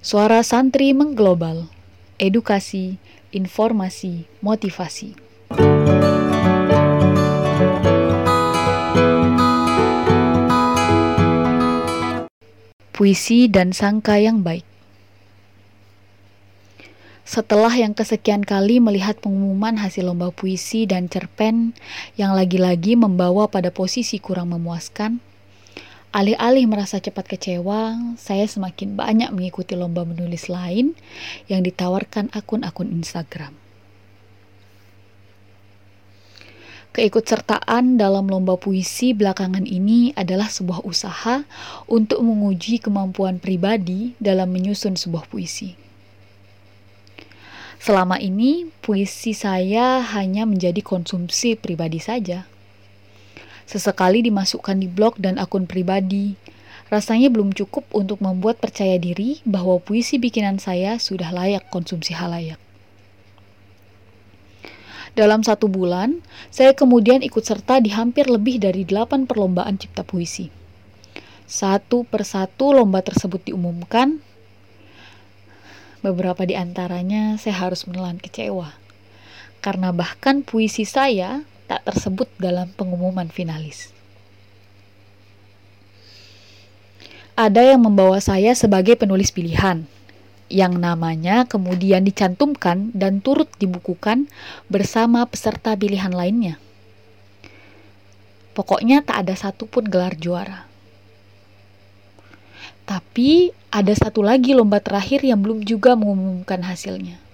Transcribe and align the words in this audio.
Suara 0.00 0.40
santri 0.40 0.96
mengglobal, 0.96 1.68
edukasi, 2.16 2.96
informasi, 3.36 4.24
motivasi. 4.40 5.12
Puisi 12.96 13.44
dan 13.52 13.76
sangka 13.76 14.16
yang 14.16 14.40
baik. 14.40 14.64
Setelah 17.28 17.76
yang 17.76 17.92
kesekian 17.92 18.40
kali 18.40 18.80
melihat 18.80 19.20
pengumuman 19.20 19.76
hasil 19.76 20.08
lomba 20.08 20.32
puisi 20.32 20.88
dan 20.88 21.12
cerpen 21.12 21.76
yang 22.16 22.32
lagi-lagi 22.32 22.96
membawa 22.96 23.52
pada 23.52 23.68
posisi 23.68 24.16
kurang 24.16 24.56
memuaskan, 24.56 25.20
alih-alih 26.10 26.66
merasa 26.66 26.98
cepat 26.98 27.26
kecewa, 27.30 27.94
saya 28.18 28.46
semakin 28.46 28.98
banyak 28.98 29.30
mengikuti 29.30 29.78
lomba 29.78 30.02
menulis 30.02 30.50
lain 30.50 30.98
yang 31.46 31.62
ditawarkan 31.62 32.34
akun-akun 32.34 32.90
Instagram. 32.90 33.54
Keikutsertaan 36.90 38.02
dalam 38.02 38.26
lomba 38.26 38.58
puisi 38.58 39.14
belakangan 39.14 39.62
ini 39.62 40.10
adalah 40.18 40.50
sebuah 40.50 40.82
usaha 40.82 41.46
untuk 41.86 42.18
menguji 42.26 42.82
kemampuan 42.82 43.38
pribadi 43.38 44.18
dalam 44.18 44.50
menyusun 44.50 44.98
sebuah 44.98 45.30
puisi. 45.30 45.78
Selama 47.78 48.18
ini, 48.18 48.66
puisi 48.82 49.32
saya 49.32 50.02
hanya 50.02 50.42
menjadi 50.44 50.82
konsumsi 50.82 51.54
pribadi 51.54 52.02
saja. 52.02 52.44
Sesekali 53.70 54.26
dimasukkan 54.26 54.74
di 54.82 54.90
blog 54.90 55.14
dan 55.22 55.38
akun 55.38 55.70
pribadi. 55.70 56.34
Rasanya 56.90 57.30
belum 57.30 57.54
cukup 57.54 57.86
untuk 57.94 58.18
membuat 58.18 58.58
percaya 58.58 58.98
diri 58.98 59.38
bahwa 59.46 59.78
puisi 59.78 60.18
bikinan 60.18 60.58
saya 60.58 60.98
sudah 60.98 61.30
layak 61.30 61.70
konsumsi 61.70 62.10
halayak. 62.10 62.58
Dalam 65.14 65.46
satu 65.46 65.70
bulan, 65.70 66.18
saya 66.50 66.74
kemudian 66.74 67.22
ikut 67.22 67.46
serta 67.46 67.78
di 67.78 67.94
hampir 67.94 68.26
lebih 68.26 68.58
dari 68.58 68.82
delapan 68.82 69.30
perlombaan 69.30 69.78
cipta 69.78 70.02
puisi. 70.02 70.50
Satu 71.46 72.02
persatu 72.02 72.74
lomba 72.74 73.06
tersebut 73.06 73.46
diumumkan, 73.46 74.18
Beberapa 76.00 76.48
di 76.48 76.56
antaranya 76.56 77.36
saya 77.36 77.60
harus 77.68 77.84
menelan 77.84 78.16
kecewa, 78.16 78.72
karena 79.60 79.92
bahkan 79.92 80.40
puisi 80.40 80.88
saya 80.88 81.44
tak 81.70 81.86
tersebut 81.86 82.26
dalam 82.42 82.66
pengumuman 82.74 83.30
finalis. 83.30 83.94
Ada 87.38 87.62
yang 87.62 87.86
membawa 87.86 88.18
saya 88.18 88.58
sebagai 88.58 88.98
penulis 88.98 89.30
pilihan, 89.30 89.86
yang 90.50 90.74
namanya 90.82 91.46
kemudian 91.46 92.02
dicantumkan 92.02 92.90
dan 92.90 93.22
turut 93.22 93.46
dibukukan 93.62 94.26
bersama 94.66 95.22
peserta 95.30 95.78
pilihan 95.78 96.10
lainnya. 96.10 96.58
Pokoknya 98.50 99.06
tak 99.06 99.24
ada 99.30 99.38
satupun 99.38 99.86
gelar 99.86 100.18
juara. 100.18 100.66
Tapi 102.82 103.54
ada 103.70 103.94
satu 103.94 104.26
lagi 104.26 104.50
lomba 104.58 104.82
terakhir 104.82 105.22
yang 105.22 105.38
belum 105.38 105.62
juga 105.62 105.94
mengumumkan 105.94 106.66
hasilnya. 106.66 107.29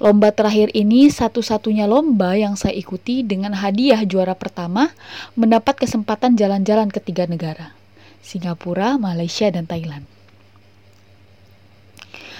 Lomba 0.00 0.32
terakhir 0.32 0.72
ini 0.72 1.12
satu-satunya 1.12 1.84
lomba 1.84 2.32
yang 2.32 2.56
saya 2.56 2.72
ikuti 2.72 3.20
dengan 3.20 3.52
hadiah 3.52 4.00
juara 4.08 4.32
pertama 4.32 4.88
mendapat 5.36 5.76
kesempatan 5.76 6.40
jalan-jalan 6.40 6.88
ke 6.88 7.04
tiga 7.04 7.28
negara, 7.28 7.76
Singapura, 8.24 8.96
Malaysia, 8.96 9.52
dan 9.52 9.68
Thailand. 9.68 10.08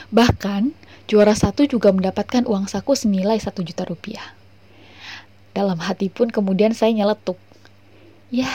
Bahkan, 0.08 0.72
juara 1.04 1.36
satu 1.36 1.68
juga 1.68 1.92
mendapatkan 1.92 2.48
uang 2.48 2.64
saku 2.64 2.96
senilai 2.96 3.36
satu 3.36 3.60
juta 3.60 3.84
rupiah. 3.84 4.32
Dalam 5.52 5.84
hati 5.84 6.08
pun 6.08 6.32
kemudian 6.32 6.72
saya 6.72 6.96
nyeletuk. 6.96 7.36
Ya, 8.32 8.48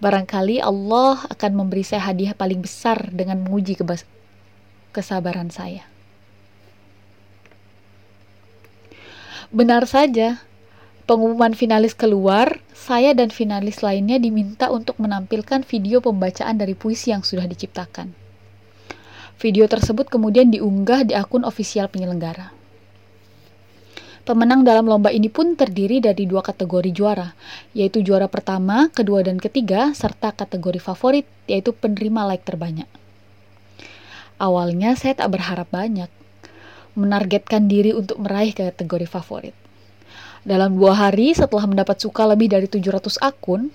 Barangkali 0.00 0.64
Allah 0.64 1.20
akan 1.28 1.52
memberi 1.60 1.84
saya 1.84 2.00
hadiah 2.00 2.32
paling 2.32 2.64
besar 2.64 3.12
dengan 3.12 3.44
menguji 3.44 3.76
kesabaran 4.96 5.52
saya. 5.52 5.89
Benar 9.50 9.82
saja, 9.90 10.46
pengumuman 11.10 11.58
finalis 11.58 11.90
keluar, 11.90 12.62
saya 12.70 13.10
dan 13.18 13.34
finalis 13.34 13.82
lainnya 13.82 14.22
diminta 14.22 14.70
untuk 14.70 14.94
menampilkan 15.02 15.66
video 15.66 15.98
pembacaan 15.98 16.54
dari 16.54 16.78
puisi 16.78 17.10
yang 17.10 17.26
sudah 17.26 17.50
diciptakan. 17.50 18.14
Video 19.42 19.66
tersebut 19.66 20.06
kemudian 20.06 20.54
diunggah 20.54 21.02
di 21.02 21.18
akun 21.18 21.42
ofisial 21.42 21.90
penyelenggara. 21.90 22.54
Pemenang 24.22 24.62
dalam 24.62 24.86
lomba 24.86 25.10
ini 25.10 25.26
pun 25.26 25.58
terdiri 25.58 25.98
dari 25.98 26.30
dua 26.30 26.46
kategori 26.46 26.94
juara, 26.94 27.34
yaitu 27.74 28.06
juara 28.06 28.30
pertama, 28.30 28.86
kedua, 28.94 29.26
dan 29.26 29.42
ketiga, 29.42 29.90
serta 29.98 30.30
kategori 30.30 30.78
favorit, 30.78 31.26
yaitu 31.50 31.74
penerima 31.74 32.22
like 32.22 32.46
terbanyak. 32.46 32.86
Awalnya 34.38 34.94
saya 34.94 35.18
tak 35.18 35.34
berharap 35.34 35.66
banyak, 35.74 36.06
menargetkan 36.96 37.66
diri 37.70 37.94
untuk 37.94 38.18
meraih 38.22 38.54
kategori 38.54 39.06
favorit. 39.06 39.56
Dalam 40.46 40.74
dua 40.74 40.96
hari 40.96 41.36
setelah 41.36 41.68
mendapat 41.68 42.00
suka 42.00 42.24
lebih 42.24 42.48
dari 42.50 42.64
700 42.64 43.20
akun, 43.20 43.68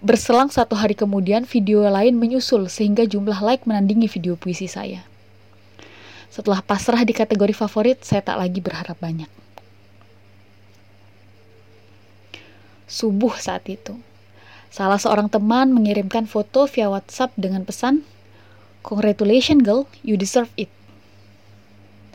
berselang 0.00 0.48
satu 0.48 0.72
hari 0.72 0.96
kemudian 0.96 1.44
video 1.44 1.84
lain 1.84 2.16
menyusul 2.16 2.72
sehingga 2.72 3.04
jumlah 3.04 3.36
like 3.44 3.68
menandingi 3.68 4.08
video 4.08 4.34
puisi 4.34 4.66
saya. 4.66 5.04
Setelah 6.32 6.64
pasrah 6.64 7.04
di 7.04 7.12
kategori 7.12 7.52
favorit, 7.52 8.00
saya 8.04 8.24
tak 8.24 8.40
lagi 8.40 8.60
berharap 8.60 8.96
banyak. 8.96 9.28
subuh 12.86 13.34
saat 13.36 13.66
itu. 13.66 13.98
Salah 14.70 14.98
seorang 14.98 15.26
teman 15.26 15.74
mengirimkan 15.74 16.30
foto 16.30 16.64
via 16.70 16.86
WhatsApp 16.88 17.34
dengan 17.34 17.66
pesan, 17.66 18.06
Congratulations 18.86 19.66
girl, 19.66 19.90
you 20.06 20.14
deserve 20.14 20.50
it. 20.54 20.70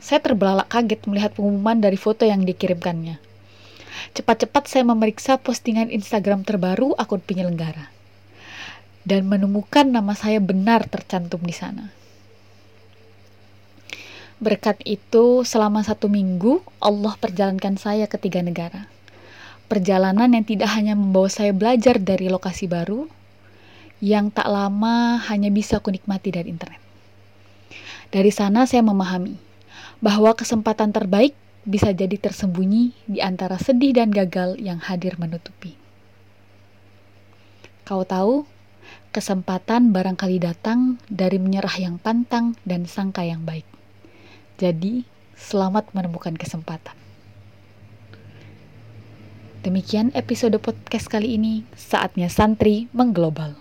Saya 0.02 0.18
terbelalak 0.18 0.66
kaget 0.66 1.06
melihat 1.06 1.38
pengumuman 1.38 1.78
dari 1.78 1.94
foto 1.94 2.26
yang 2.26 2.42
dikirimkannya. 2.42 3.22
Cepat-cepat 4.18 4.66
saya 4.66 4.82
memeriksa 4.82 5.38
postingan 5.38 5.94
Instagram 5.94 6.42
terbaru 6.42 6.98
akun 6.98 7.22
penyelenggara. 7.22 7.94
Dan 9.06 9.30
menemukan 9.30 9.86
nama 9.86 10.18
saya 10.18 10.42
benar 10.42 10.90
tercantum 10.90 11.42
di 11.46 11.54
sana. 11.54 11.94
Berkat 14.42 14.82
itu, 14.82 15.46
selama 15.46 15.86
satu 15.86 16.10
minggu, 16.10 16.66
Allah 16.82 17.14
perjalankan 17.14 17.78
saya 17.78 18.10
ke 18.10 18.18
tiga 18.18 18.42
negara 18.42 18.90
perjalanan 19.72 20.28
yang 20.36 20.44
tidak 20.44 20.68
hanya 20.76 20.92
membawa 20.92 21.32
saya 21.32 21.56
belajar 21.56 21.96
dari 21.96 22.28
lokasi 22.28 22.68
baru, 22.68 23.08
yang 24.04 24.28
tak 24.28 24.44
lama 24.44 25.16
hanya 25.32 25.48
bisa 25.48 25.80
aku 25.80 25.88
nikmati 25.88 26.28
dari 26.28 26.52
internet. 26.52 26.76
Dari 28.12 28.28
sana 28.28 28.68
saya 28.68 28.84
memahami 28.84 29.32
bahwa 30.02 30.34
kesempatan 30.34 30.90
terbaik 30.90 31.38
bisa 31.62 31.94
jadi 31.94 32.18
tersembunyi 32.18 32.90
di 33.06 33.22
antara 33.22 33.54
sedih 33.54 33.94
dan 33.94 34.10
gagal 34.10 34.58
yang 34.58 34.82
hadir 34.82 35.14
menutupi. 35.14 35.78
Kau 37.86 38.02
tahu, 38.02 38.42
kesempatan 39.14 39.94
barangkali 39.94 40.42
datang 40.42 40.98
dari 41.06 41.38
menyerah 41.38 41.78
yang 41.78 42.02
pantang 42.02 42.58
dan 42.66 42.90
sangka 42.90 43.22
yang 43.22 43.46
baik. 43.46 43.64
Jadi, 44.58 45.06
selamat 45.38 45.94
menemukan 45.94 46.34
kesempatan. 46.34 46.98
Demikian 49.62 50.10
episode 50.18 50.58
podcast 50.58 51.06
kali 51.06 51.38
ini. 51.38 51.62
Saatnya 51.78 52.26
santri 52.26 52.90
mengglobal. 52.90 53.54